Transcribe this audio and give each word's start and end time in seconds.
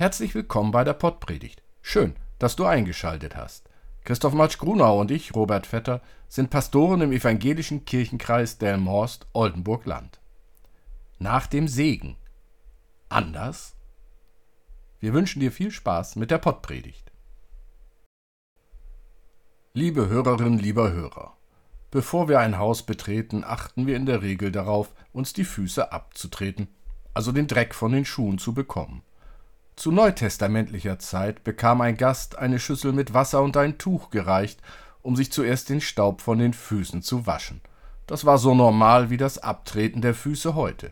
Herzlich 0.00 0.32
willkommen 0.36 0.70
bei 0.70 0.84
der 0.84 0.92
Pottpredigt. 0.92 1.60
Schön, 1.82 2.14
dass 2.38 2.54
du 2.54 2.64
eingeschaltet 2.66 3.34
hast. 3.34 3.68
Christoph 4.04 4.32
Matsch-Grunau 4.32 5.00
und 5.00 5.10
ich, 5.10 5.34
Robert 5.34 5.66
Vetter, 5.66 6.02
sind 6.28 6.50
Pastoren 6.50 7.00
im 7.00 7.10
evangelischen 7.10 7.84
Kirchenkreis 7.84 8.58
Delmhorst-Oldenburg-Land. 8.58 10.20
Nach 11.18 11.48
dem 11.48 11.66
Segen. 11.66 12.14
Anders? 13.08 13.74
Wir 15.00 15.14
wünschen 15.14 15.40
dir 15.40 15.50
viel 15.50 15.72
Spaß 15.72 16.14
mit 16.14 16.30
der 16.30 16.38
Pottpredigt. 16.38 17.10
Liebe 19.72 20.06
Hörerinnen, 20.08 20.60
lieber 20.60 20.92
Hörer, 20.92 21.36
bevor 21.90 22.28
wir 22.28 22.38
ein 22.38 22.56
Haus 22.56 22.84
betreten, 22.84 23.42
achten 23.42 23.88
wir 23.88 23.96
in 23.96 24.06
der 24.06 24.22
Regel 24.22 24.52
darauf, 24.52 24.92
uns 25.12 25.32
die 25.32 25.44
Füße 25.44 25.90
abzutreten, 25.90 26.68
also 27.14 27.32
den 27.32 27.48
Dreck 27.48 27.74
von 27.74 27.90
den 27.90 28.04
Schuhen 28.04 28.38
zu 28.38 28.54
bekommen. 28.54 29.02
Zu 29.78 29.92
neutestamentlicher 29.92 30.98
Zeit 30.98 31.44
bekam 31.44 31.80
ein 31.82 31.96
Gast 31.96 32.36
eine 32.36 32.58
Schüssel 32.58 32.92
mit 32.92 33.14
Wasser 33.14 33.42
und 33.42 33.56
ein 33.56 33.78
Tuch 33.78 34.10
gereicht, 34.10 34.60
um 35.02 35.14
sich 35.14 35.30
zuerst 35.30 35.68
den 35.68 35.80
Staub 35.80 36.20
von 36.20 36.40
den 36.40 36.52
Füßen 36.52 37.00
zu 37.00 37.28
waschen. 37.28 37.60
Das 38.08 38.24
war 38.24 38.38
so 38.38 38.56
normal 38.56 39.08
wie 39.08 39.16
das 39.16 39.38
Abtreten 39.38 40.02
der 40.02 40.16
Füße 40.16 40.56
heute. 40.56 40.90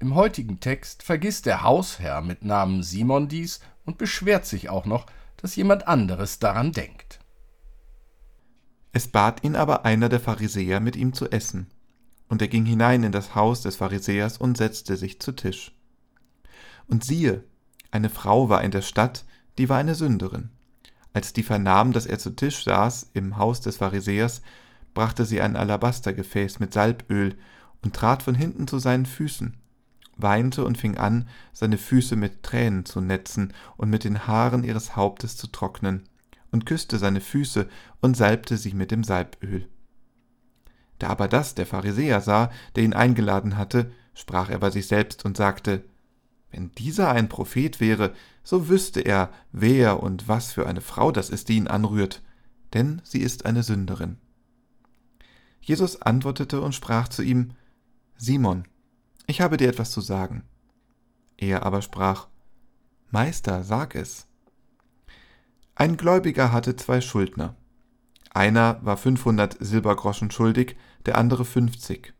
Im 0.00 0.16
heutigen 0.16 0.58
Text 0.58 1.04
vergisst 1.04 1.46
der 1.46 1.62
Hausherr 1.62 2.22
mit 2.22 2.44
Namen 2.44 2.82
Simon 2.82 3.28
dies 3.28 3.60
und 3.84 3.98
beschwert 3.98 4.46
sich 4.46 4.68
auch 4.68 4.84
noch, 4.84 5.06
dass 5.36 5.54
jemand 5.54 5.86
anderes 5.86 6.40
daran 6.40 6.72
denkt. 6.72 7.20
Es 8.90 9.06
bat 9.06 9.44
ihn 9.44 9.54
aber 9.54 9.84
einer 9.84 10.08
der 10.08 10.18
Pharisäer, 10.18 10.80
mit 10.80 10.96
ihm 10.96 11.12
zu 11.12 11.30
essen. 11.30 11.70
Und 12.28 12.42
er 12.42 12.48
ging 12.48 12.64
hinein 12.64 13.04
in 13.04 13.12
das 13.12 13.36
Haus 13.36 13.60
des 13.60 13.76
Pharisäers 13.76 14.38
und 14.38 14.56
setzte 14.56 14.96
sich 14.96 15.20
zu 15.20 15.30
Tisch. 15.30 15.72
Und 16.88 17.04
siehe, 17.04 17.44
eine 17.92 18.10
Frau 18.10 18.48
war 18.48 18.64
in 18.64 18.72
der 18.72 18.82
Stadt, 18.82 19.24
die 19.58 19.68
war 19.68 19.78
eine 19.78 19.94
Sünderin. 19.94 20.50
Als 21.12 21.32
die 21.32 21.42
vernahm, 21.42 21.92
dass 21.92 22.06
er 22.06 22.18
zu 22.18 22.30
Tisch 22.30 22.64
saß 22.64 23.10
im 23.12 23.36
Haus 23.36 23.60
des 23.60 23.76
Pharisäers, 23.76 24.42
brachte 24.94 25.24
sie 25.24 25.40
ein 25.40 25.56
Alabastergefäß 25.56 26.58
mit 26.58 26.72
Salböl 26.72 27.36
und 27.82 27.94
trat 27.94 28.22
von 28.22 28.34
hinten 28.34 28.66
zu 28.66 28.78
seinen 28.78 29.06
Füßen, 29.06 29.56
weinte 30.16 30.64
und 30.64 30.78
fing 30.78 30.96
an, 30.96 31.28
seine 31.52 31.78
Füße 31.78 32.16
mit 32.16 32.42
Tränen 32.42 32.84
zu 32.84 33.00
netzen 33.00 33.52
und 33.76 33.90
mit 33.90 34.04
den 34.04 34.26
Haaren 34.26 34.64
ihres 34.64 34.96
Hauptes 34.96 35.36
zu 35.36 35.46
trocknen, 35.48 36.04
und 36.50 36.66
küsste 36.66 36.98
seine 36.98 37.20
Füße 37.20 37.68
und 38.00 38.16
salbte 38.16 38.58
sie 38.58 38.74
mit 38.74 38.90
dem 38.90 39.04
Salböl. 39.04 39.68
Da 40.98 41.08
aber 41.08 41.26
das 41.26 41.54
der 41.54 41.66
Pharisäer 41.66 42.20
sah, 42.20 42.50
der 42.76 42.84
ihn 42.84 42.92
eingeladen 42.92 43.56
hatte, 43.56 43.90
sprach 44.14 44.50
er 44.50 44.58
bei 44.58 44.70
sich 44.70 44.86
selbst 44.86 45.24
und 45.24 45.36
sagte, 45.36 45.82
wenn 46.52 46.72
dieser 46.74 47.10
ein 47.10 47.28
Prophet 47.28 47.80
wäre, 47.80 48.14
so 48.44 48.68
wüsste 48.68 49.00
er, 49.00 49.32
wer 49.50 50.02
und 50.02 50.28
was 50.28 50.52
für 50.52 50.66
eine 50.66 50.80
Frau 50.80 51.10
das 51.10 51.30
ist, 51.30 51.48
die 51.48 51.56
ihn 51.56 51.66
anrührt, 51.66 52.22
denn 52.74 53.00
sie 53.04 53.20
ist 53.20 53.46
eine 53.46 53.62
Sünderin. 53.62 54.18
Jesus 55.60 56.02
antwortete 56.02 56.60
und 56.60 56.74
sprach 56.74 57.08
zu 57.08 57.22
ihm, 57.22 57.52
Simon, 58.16 58.64
ich 59.26 59.40
habe 59.40 59.56
dir 59.56 59.68
etwas 59.68 59.90
zu 59.90 60.00
sagen. 60.00 60.44
Er 61.36 61.64
aber 61.64 61.82
sprach, 61.82 62.28
Meister, 63.10 63.64
sag 63.64 63.94
es. 63.94 64.26
Ein 65.74 65.96
Gläubiger 65.96 66.52
hatte 66.52 66.76
zwei 66.76 67.00
Schuldner. 67.00 67.56
Einer 68.30 68.78
war 68.82 68.96
500 68.96 69.56
Silbergroschen 69.60 70.30
schuldig, 70.30 70.76
der 71.06 71.18
andere 71.18 71.44
50. 71.44 72.14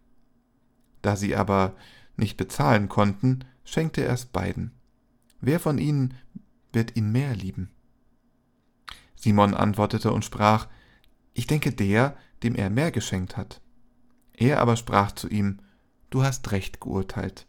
Da 1.02 1.16
sie 1.16 1.34
aber 1.34 1.74
nicht 2.16 2.36
bezahlen 2.36 2.88
konnten, 2.88 3.44
schenkte 3.64 4.04
er 4.04 4.12
es 4.12 4.26
beiden. 4.26 4.72
Wer 5.40 5.60
von 5.60 5.78
ihnen 5.78 6.14
wird 6.72 6.96
ihn 6.96 7.10
mehr 7.12 7.34
lieben? 7.34 7.70
Simon 9.14 9.54
antwortete 9.54 10.12
und 10.12 10.24
sprach, 10.24 10.68
Ich 11.34 11.46
denke 11.46 11.72
der, 11.72 12.16
dem 12.42 12.54
er 12.54 12.70
mehr 12.70 12.90
geschenkt 12.90 13.36
hat. 13.36 13.60
Er 14.34 14.60
aber 14.60 14.76
sprach 14.76 15.12
zu 15.12 15.28
ihm, 15.28 15.60
Du 16.10 16.22
hast 16.22 16.50
recht 16.52 16.80
geurteilt. 16.80 17.46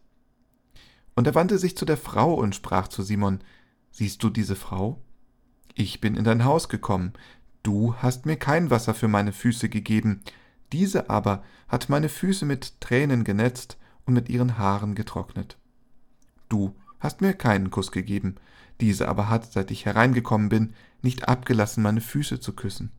Und 1.16 1.28
er 1.28 1.36
wandte 1.36 1.58
sich 1.58 1.78
zu 1.78 1.86
der 1.86 1.98
Frau 1.98 2.34
und 2.34 2.56
sprach 2.56 2.88
zu 2.88 3.04
Simon, 3.04 3.40
Siehst 3.92 4.24
du 4.24 4.30
diese 4.30 4.56
Frau? 4.56 5.02
Ich 5.76 6.02
bin 6.02 6.16
in 6.16 6.24
dein 6.24 6.46
Haus 6.46 6.70
gekommen, 6.70 7.14
du 7.64 7.96
hast 7.96 8.26
mir 8.26 8.38
kein 8.38 8.70
Wasser 8.70 8.94
für 8.94 9.08
meine 9.08 9.32
Füße 9.32 9.70
gegeben, 9.70 10.22
diese 10.72 11.10
aber 11.10 11.44
hat 11.68 11.90
meine 11.90 12.10
Füße 12.10 12.46
mit 12.46 12.82
Tränen 12.82 13.24
genetzt 13.24 13.78
und 14.06 14.14
mit 14.14 14.30
ihren 14.30 14.58
Haaren 14.58 14.96
getrocknet. 14.96 15.58
Du 16.54 16.76
hast 17.00 17.22
mir 17.22 17.34
keinen 17.34 17.72
Kuss 17.72 17.92
gegeben, 17.92 18.36
diese 18.80 19.08
aber 19.10 19.28
hat, 19.28 19.52
seit 19.52 19.72
ich 19.72 19.88
hereingekommen 19.88 20.50
bin, 20.50 20.76
nicht 21.02 21.28
abgelassen, 21.28 21.82
meine 21.82 22.00
Füße 22.00 22.40
zu 22.40 22.54
küssen. 22.54 22.92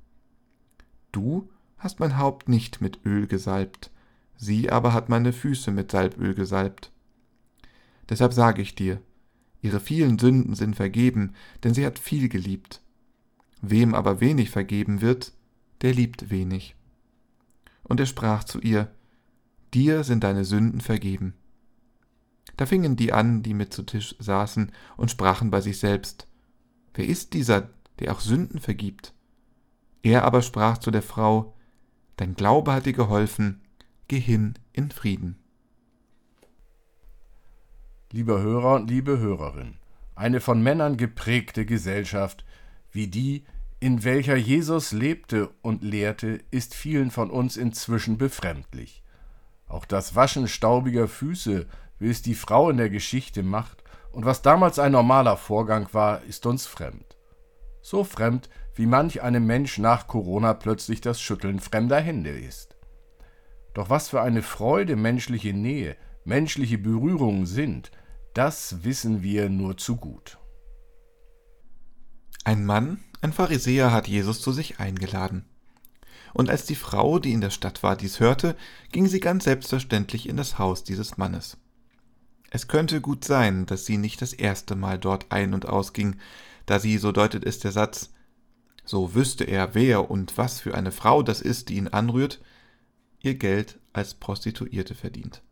Du 1.13 1.49
hast 1.79 2.01
mein 2.01 2.19
Haupt 2.19 2.49
nicht 2.49 2.81
mit 2.81 3.07
Öl 3.07 3.29
gesalbt, 3.29 3.93
sie 4.37 4.73
aber 4.73 4.93
hat 4.93 5.09
meine 5.09 5.33
Füße 5.33 5.71
mit 5.71 5.93
Salböl 5.93 6.35
gesalbt. 6.35 6.91
Deshalb 8.09 8.33
sage 8.33 8.61
ich 8.61 8.75
dir, 8.75 9.01
ihre 9.63 9.79
vielen 9.79 10.19
Sünden 10.19 10.57
sind 10.57 10.75
vergeben, 10.75 11.35
denn 11.63 11.75
sie 11.75 11.87
hat 11.87 12.01
viel 12.01 12.29
geliebt. 12.29 12.83
Wem 13.63 13.95
aber 13.95 14.21
wenig 14.21 14.51
vergeben 14.51 15.01
wird, 15.01 15.33
der 15.83 15.95
liebt 15.95 16.29
wenig. 16.29 16.75
Und 17.85 18.01
er 18.01 18.07
sprach 18.07 18.43
zu 18.43 18.59
ihr, 18.59 18.91
Dir 19.73 20.03
sind 20.03 20.25
deine 20.25 20.45
Sünden 20.45 20.81
vergeben. 20.81 21.35
Da 22.57 22.67
fingen 22.67 22.97
die 22.97 23.13
an, 23.13 23.43
die 23.43 23.55
mit 23.55 23.73
zu 23.73 23.83
Tisch 23.83 24.15
saßen, 24.19 24.73
und 24.97 25.11
sprachen 25.11 25.51
bei 25.51 25.61
sich 25.61 25.79
selbst, 25.79 26.29
Wer 26.95 27.07
ist 27.07 27.33
dieser, 27.33 27.71
der 27.99 28.13
auch 28.13 28.21
Sünden 28.21 28.61
vergibt? 28.61 29.15
Er 30.03 30.25
aber 30.25 30.43
sprach 30.43 30.79
zu 30.79 30.91
der 30.91 31.03
Frau, 31.03 31.55
Dein 32.17 32.35
Glaube 32.35 32.73
hat 32.73 32.87
dir 32.87 32.93
geholfen, 32.93 33.63
geh 34.07 34.21
hin 34.21 34.55
in 34.73 34.91
Frieden. 34.91 35.39
Lieber 38.13 38.41
Hörer 38.41 38.77
und 38.77 38.89
liebe 38.89 39.19
Hörerin, 39.19 39.79
eine 40.15 40.41
von 40.41 40.63
Männern 40.63 40.97
geprägte 40.97 41.67
Gesellschaft, 41.67 42.45
wie 42.93 43.09
die, 43.09 43.45
in 43.81 44.05
welcher 44.05 44.37
Jesus 44.37 44.93
lebte 44.93 45.51
und 45.63 45.83
lehrte, 45.83 46.41
ist 46.53 46.75
vielen 46.75 47.11
von 47.11 47.31
uns 47.31 47.57
inzwischen 47.57 48.17
befremdlich. 48.17 49.03
Auch 49.67 49.85
das 49.85 50.15
Waschen 50.15 50.47
staubiger 50.47 51.09
Füße 51.09 51.67
wie 51.99 52.11
es 52.11 52.23
die 52.23 52.35
Frau 52.35 52.71
in 52.71 52.77
der 52.77 52.91
Geschichte 52.91 53.43
macht 53.43 53.85
und 54.13 54.25
was 54.25 54.43
damals 54.43 54.79
ein 54.79 54.93
normaler 54.93 55.37
Vorgang 55.37 55.89
war, 55.93 56.23
ist 56.25 56.47
uns 56.47 56.67
fremd. 56.67 57.17
So 57.83 58.05
fremd, 58.05 58.49
wie 58.75 58.87
manch 58.87 59.23
einem 59.23 59.47
Mensch 59.47 59.79
nach 59.79 60.07
Corona 60.07 60.55
plötzlich 60.55 61.01
das 61.01 61.21
Schütteln 61.21 61.61
fremder 61.61 62.01
Hände 62.01 62.31
ist. 62.31 62.77
Doch 63.75 63.91
was 63.91 64.09
für 64.09 64.23
eine 64.23 64.43
Freude 64.43 64.97
menschliche 64.97 65.53
Nähe, 65.53 65.97
menschliche 66.25 66.79
Berührungen 66.79 67.47
sind, 67.47 67.91
das 68.33 68.85
wissen 68.85 69.23
wir 69.23 69.49
nur 69.49 69.77
zu 69.77 69.97
gut. 69.97 70.39
Ein 72.45 72.65
Mann, 72.65 73.03
ein 73.21 73.33
Pharisäer, 73.33 73.93
hat 73.93 74.07
Jesus 74.07 74.43
zu 74.43 74.53
sich 74.53 74.81
eingeladen. 74.81 75.45
Und 76.35 76.51
als 76.51 76.67
die 76.67 76.75
Frau, 76.75 77.19
die 77.19 77.33
in 77.33 77.41
der 77.41 77.51
Stadt 77.51 77.83
war, 77.83 77.97
dies 77.97 78.21
hörte, 78.21 78.57
ging 78.93 79.07
sie 79.07 79.21
ganz 79.21 79.45
selbstverständlich 79.45 80.29
in 80.29 80.37
das 80.37 80.59
Haus 80.59 80.85
dieses 80.85 81.17
Mannes. 81.17 81.57
Es 82.55 82.69
könnte 82.69 83.01
gut 83.01 83.25
sein, 83.25 83.67
dass 83.67 83.85
sie 83.85 83.97
nicht 83.97 84.23
das 84.23 84.33
erste 84.33 84.77
Mal 84.77 84.97
dort 84.97 85.33
ein- 85.33 85.55
und 85.55 85.67
ausging, 85.67 86.19
da 86.67 86.79
sie, 86.79 86.99
so 86.99 87.11
deutet 87.11 87.45
es 87.45 87.59
der 87.59 87.73
Satz, 87.73 88.13
so 88.85 89.17
wüsste 89.17 89.43
er, 89.43 89.75
wer 89.75 90.09
und 90.09 90.39
was 90.39 90.61
für 90.61 90.73
eine 90.77 90.93
Frau 90.93 91.25
das 91.25 91.41
ist, 91.41 91.69
die 91.69 91.75
ihn 91.75 91.89
anrührt, 91.89 92.41
ihr 93.19 93.35
Geld 93.35 93.81
als 93.93 94.15
Prostituierte 94.15 94.95
verdient. 94.95 95.43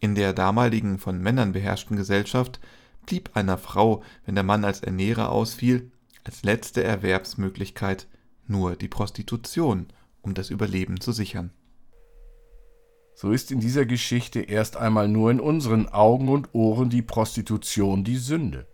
In 0.00 0.14
der 0.14 0.32
damaligen 0.32 0.98
von 0.98 1.20
Männern 1.20 1.52
beherrschten 1.52 1.98
Gesellschaft 1.98 2.58
blieb 3.04 3.36
einer 3.36 3.58
Frau, 3.58 4.02
wenn 4.24 4.34
der 4.34 4.44
Mann 4.44 4.64
als 4.64 4.80
Ernährer 4.80 5.30
ausfiel, 5.30 5.92
als 6.24 6.42
letzte 6.42 6.82
Erwerbsmöglichkeit 6.82 8.06
nur 8.46 8.76
die 8.76 8.88
Prostitution, 8.88 9.88
um 10.22 10.32
das 10.32 10.48
Überleben 10.48 11.02
zu 11.02 11.12
sichern 11.12 11.50
so 13.14 13.30
ist 13.30 13.50
in 13.50 13.60
dieser 13.60 13.86
Geschichte 13.86 14.40
erst 14.40 14.76
einmal 14.76 15.08
nur 15.08 15.30
in 15.30 15.40
unseren 15.40 15.88
Augen 15.88 16.28
und 16.28 16.54
Ohren 16.54 16.90
die 16.90 17.02
Prostitution 17.02 18.04
die 18.04 18.16
Sünde. 18.16 18.66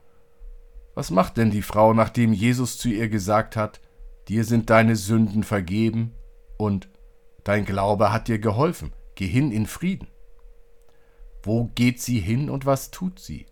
Was 0.95 1.11
macht 1.11 1.37
denn 1.37 1.51
die 1.51 1.63
Frau, 1.63 1.95
nachdem 1.95 2.33
Jesus 2.33 2.79
zu 2.79 2.89
ihr 2.89 3.09
gesagt 3.09 3.57
hat, 3.57 3.81
dir 4.29 4.45
sind 4.45 4.71
deine 4.71 4.97
Sünden 4.97 5.45
vergeben 5.45 6.13
und 6.57 6.89
dein 7.45 7.65
Glaube 7.65 8.13
hat 8.13 8.29
dir 8.29 8.39
geholfen, 8.39 8.93
geh 9.15 9.27
hin 9.27 9.53
in 9.53 9.67
Frieden? 9.67 10.09
Wo 11.43 11.71
geht 11.75 12.01
sie 12.01 12.19
hin 12.19 12.51
und 12.51 12.67
was 12.67 12.91
tut 12.91 13.19
sie? 13.21 13.47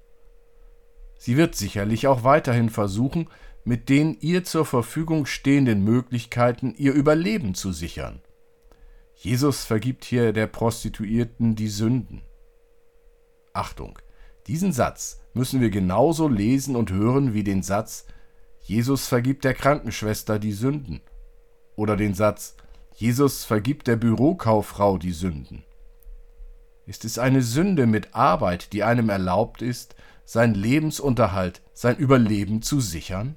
Sie 1.18 1.36
wird 1.36 1.54
sicherlich 1.54 2.06
auch 2.06 2.24
weiterhin 2.24 2.68
versuchen, 2.68 3.28
mit 3.64 3.88
den 3.88 4.16
ihr 4.20 4.44
zur 4.44 4.64
Verfügung 4.64 5.26
stehenden 5.26 5.82
Möglichkeiten 5.82 6.74
ihr 6.76 6.92
Überleben 6.92 7.54
zu 7.54 7.72
sichern. 7.72 8.20
Jesus 9.16 9.64
vergibt 9.64 10.04
hier 10.04 10.32
der 10.32 10.46
Prostituierten 10.46 11.56
die 11.56 11.68
Sünden. 11.68 12.22
Achtung, 13.52 13.98
Diesen 14.46 14.72
Satz 14.72 15.20
müssen 15.34 15.60
wir 15.60 15.70
genauso 15.70 16.28
lesen 16.28 16.76
und 16.76 16.92
hören 16.92 17.34
wie 17.34 17.42
den 17.42 17.62
Satz 17.62 18.06
Jesus 18.62 19.08
vergibt 19.08 19.44
der 19.44 19.54
Krankenschwester 19.54 20.38
die 20.38 20.52
Sünden 20.52 21.00
oder 21.74 21.96
den 21.96 22.14
Satz 22.14 22.56
Jesus 22.94 23.44
vergibt 23.44 23.88
der 23.88 23.96
Bürokauffrau 23.96 24.98
die 24.98 25.12
Sünden. 25.12 25.64
Ist 26.86 27.04
es 27.04 27.18
eine 27.18 27.42
Sünde 27.42 27.86
mit 27.86 28.14
Arbeit, 28.14 28.72
die 28.72 28.84
einem 28.84 29.08
erlaubt 29.08 29.62
ist, 29.62 29.96
sein 30.24 30.54
Lebensunterhalt, 30.54 31.60
sein 31.74 31.96
Überleben 31.96 32.62
zu 32.62 32.80
sichern? 32.80 33.34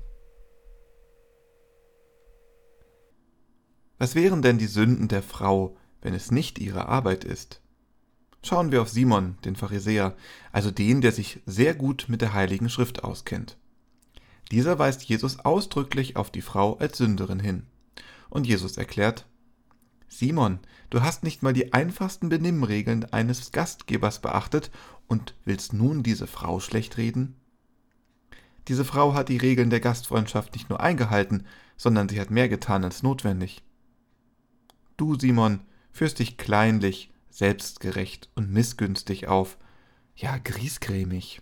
Was 3.99 4.15
wären 4.15 4.41
denn 4.41 4.57
die 4.57 4.67
Sünden 4.67 5.09
der 5.09 5.21
Frau, 5.21 5.75
wenn 6.01 6.13
es 6.13 6.31
nicht 6.31 6.57
ihre 6.57 6.87
Arbeit 6.87 7.25
ist? 7.25 7.61
Schauen 8.41 8.71
wir 8.71 8.81
auf 8.81 8.87
Simon, 8.87 9.37
den 9.43 9.57
Pharisäer, 9.57 10.15
also 10.53 10.71
den, 10.71 11.01
der 11.01 11.11
sich 11.11 11.41
sehr 11.45 11.75
gut 11.75 12.05
mit 12.07 12.21
der 12.21 12.33
Heiligen 12.33 12.69
Schrift 12.69 13.03
auskennt. 13.03 13.57
Dieser 14.51 14.79
weist 14.79 15.03
Jesus 15.03 15.39
ausdrücklich 15.39 16.15
auf 16.15 16.31
die 16.31 16.41
Frau 16.41 16.77
als 16.77 16.97
Sünderin 16.97 17.41
hin. 17.41 17.65
Und 18.29 18.47
Jesus 18.47 18.77
erklärt, 18.77 19.27
Simon, 20.07 20.59
du 20.89 21.01
hast 21.01 21.23
nicht 21.23 21.43
mal 21.43 21.53
die 21.53 21.73
einfachsten 21.73 22.29
Benimmregeln 22.29 23.03
eines 23.11 23.51
Gastgebers 23.51 24.21
beachtet 24.21 24.71
und 25.07 25.35
willst 25.43 25.73
nun 25.73 26.03
diese 26.03 26.25
Frau 26.25 26.61
schlecht 26.61 26.97
reden? 26.97 27.35
Diese 28.69 28.85
Frau 28.85 29.13
hat 29.13 29.27
die 29.27 29.37
Regeln 29.37 29.69
der 29.69 29.81
Gastfreundschaft 29.81 30.53
nicht 30.53 30.69
nur 30.69 30.79
eingehalten, 30.79 31.45
sondern 31.75 32.07
sie 32.07 32.19
hat 32.21 32.31
mehr 32.31 32.47
getan 32.47 32.85
als 32.85 33.03
notwendig. 33.03 33.61
Du, 34.99 35.17
Simon, 35.17 35.61
führst 35.93 36.19
dich 36.19 36.35
kleinlich, 36.35 37.13
selbstgerecht 37.29 38.29
und 38.35 38.51
missgünstig 38.51 39.29
auf, 39.29 39.57
ja 40.13 40.37
griesgrämig. 40.37 41.41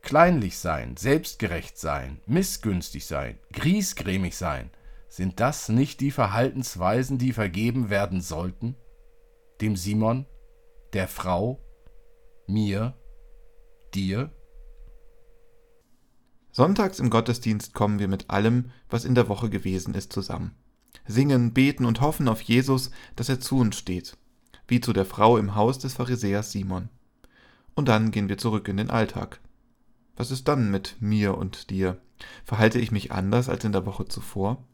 Kleinlich 0.00 0.56
sein, 0.56 0.96
selbstgerecht 0.96 1.76
sein, 1.76 2.22
missgünstig 2.24 3.04
sein, 3.04 3.38
griesgrämig 3.52 4.34
sein, 4.34 4.70
sind 5.10 5.40
das 5.40 5.68
nicht 5.68 6.00
die 6.00 6.10
Verhaltensweisen, 6.10 7.18
die 7.18 7.34
vergeben 7.34 7.90
werden 7.90 8.22
sollten? 8.22 8.76
Dem 9.60 9.76
Simon, 9.76 10.24
der 10.94 11.06
Frau, 11.06 11.60
mir, 12.46 12.94
dir? 13.92 14.32
Sonntags 16.56 17.00
im 17.00 17.10
Gottesdienst 17.10 17.74
kommen 17.74 17.98
wir 17.98 18.08
mit 18.08 18.30
allem, 18.30 18.70
was 18.88 19.04
in 19.04 19.14
der 19.14 19.28
Woche 19.28 19.50
gewesen 19.50 19.92
ist, 19.92 20.10
zusammen. 20.10 20.52
Singen, 21.06 21.52
beten 21.52 21.84
und 21.84 22.00
hoffen 22.00 22.28
auf 22.28 22.40
Jesus, 22.40 22.90
dass 23.14 23.28
er 23.28 23.40
zu 23.40 23.58
uns 23.58 23.76
steht, 23.76 24.16
wie 24.66 24.80
zu 24.80 24.94
der 24.94 25.04
Frau 25.04 25.36
im 25.36 25.54
Haus 25.54 25.78
des 25.78 25.92
Pharisäers 25.92 26.52
Simon. 26.52 26.88
Und 27.74 27.88
dann 27.88 28.10
gehen 28.10 28.30
wir 28.30 28.38
zurück 28.38 28.68
in 28.68 28.78
den 28.78 28.88
Alltag. 28.88 29.38
Was 30.16 30.30
ist 30.30 30.48
dann 30.48 30.70
mit 30.70 30.96
mir 30.98 31.36
und 31.36 31.68
dir? 31.68 31.98
Verhalte 32.42 32.78
ich 32.78 32.90
mich 32.90 33.12
anders 33.12 33.50
als 33.50 33.62
in 33.62 33.72
der 33.72 33.84
Woche 33.84 34.06
zuvor? 34.06 34.64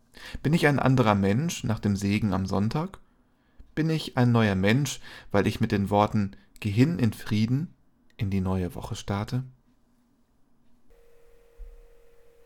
Bin 0.40 0.52
ich 0.52 0.68
ein 0.68 0.78
anderer 0.78 1.16
Mensch 1.16 1.64
nach 1.64 1.80
dem 1.80 1.96
Segen 1.96 2.32
am 2.32 2.46
Sonntag? 2.46 3.00
Bin 3.74 3.90
ich 3.90 4.16
ein 4.16 4.30
neuer 4.30 4.54
Mensch, 4.54 5.00
weil 5.32 5.48
ich 5.48 5.60
mit 5.60 5.72
den 5.72 5.90
Worten 5.90 6.36
Geh 6.60 6.70
hin 6.70 7.00
in 7.00 7.12
Frieden 7.12 7.74
in 8.16 8.30
die 8.30 8.40
neue 8.40 8.76
Woche 8.76 8.94
starte? 8.94 9.42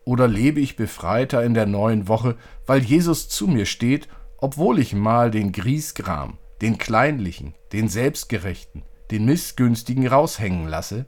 Oder 0.07 0.29
lebe 0.29 0.61
ich 0.61 0.77
befreiter 0.77 1.43
in 1.43 1.53
der 1.53 1.65
neuen 1.65 2.07
Woche, 2.07 2.37
weil 2.65 2.81
Jesus 2.81 3.27
zu 3.27 3.45
mir 3.45 3.65
steht, 3.65 4.07
obwohl 4.37 4.79
ich 4.79 4.93
mal 4.93 5.31
den 5.31 5.51
Griesgram, 5.51 6.37
den 6.61 6.77
Kleinlichen, 6.77 7.55
den 7.73 7.89
Selbstgerechten, 7.89 8.83
den 9.11 9.25
Missgünstigen 9.25 10.07
raushängen 10.07 10.65
lasse? 10.65 11.07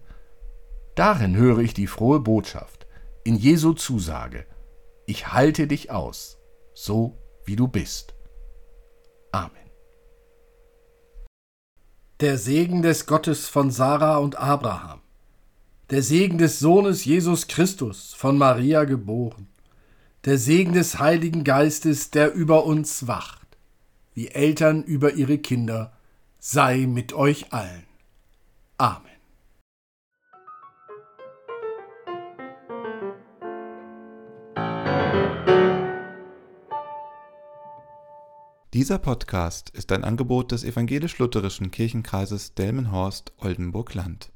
Darin 0.95 1.37
höre 1.37 1.59
ich 1.59 1.73
die 1.73 1.87
frohe 1.87 2.19
Botschaft, 2.19 2.87
in 3.23 3.37
Jesu 3.37 3.71
Zusage, 3.71 4.45
ich 5.05 5.31
halte 5.31 5.65
dich 5.65 5.91
aus, 5.91 6.37
so 6.73 7.17
wie 7.45 7.55
du 7.55 7.69
bist. 7.69 8.15
Amen. 9.31 9.53
Der 12.19 12.37
Segen 12.37 12.81
des 12.81 13.05
Gottes 13.05 13.47
von 13.47 13.71
Sarah 13.71 14.17
und 14.17 14.35
Abraham 14.35 14.98
der 15.89 16.03
Segen 16.03 16.37
des 16.37 16.59
Sohnes 16.59 17.03
Jesus 17.03 17.47
Christus, 17.47 18.13
von 18.13 18.37
Maria 18.37 18.83
geboren, 18.83 19.47
der 20.25 20.37
Segen 20.37 20.73
des 20.73 20.99
Heiligen 20.99 21.43
Geistes, 21.43 22.11
der 22.11 22.33
über 22.33 22.65
uns 22.65 23.07
wacht, 23.07 23.47
wie 24.13 24.27
Eltern 24.27 24.83
über 24.83 25.13
ihre 25.13 25.39
Kinder, 25.39 25.93
sei 26.37 26.85
mit 26.85 27.13
euch 27.13 27.53
allen. 27.53 27.85
Amen. 28.77 29.05
Dieser 38.73 38.99
Podcast 38.99 39.71
ist 39.71 39.91
ein 39.91 40.03
Angebot 40.03 40.51
des 40.51 40.63
evangelisch-lutherischen 40.63 41.71
Kirchenkreises 41.71 42.53
Delmenhorst-Oldenburg-Land. 42.53 44.31